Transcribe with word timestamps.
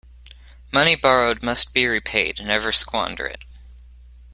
Money 0.73 0.95
borrowed 0.95 1.43
must 1.43 1.75
be 1.75 1.85
repaid, 1.85 2.43
never 2.43 2.71
squander 2.71 3.27
it. 3.27 3.43